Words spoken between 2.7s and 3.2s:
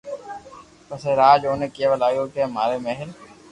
مھل